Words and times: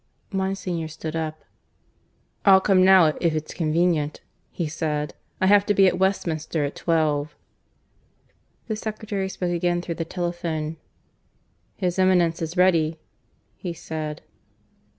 Monsignor 0.31 0.87
stood 0.87 1.15
up. 1.15 1.43
"I'll 2.43 2.59
come 2.59 2.83
now, 2.83 3.13
if 3.21 3.35
it's 3.35 3.53
convenient," 3.53 4.21
he 4.49 4.65
said. 4.67 5.13
"I 5.39 5.45
have 5.45 5.63
to 5.67 5.75
be 5.75 5.85
at 5.85 5.99
Westminster 5.99 6.65
at 6.65 6.75
twelve." 6.75 7.35
The 8.67 8.75
secretary 8.75 9.29
spoke 9.29 9.51
again 9.51 9.79
through 9.79 10.01
the 10.01 10.05
telephone. 10.05 10.77
"His 11.75 11.99
Eminence 11.99 12.41
is 12.41 12.57
ready," 12.57 12.99
he 13.55 13.73
said. 13.73 14.23